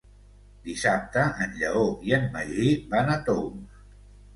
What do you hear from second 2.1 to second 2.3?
i en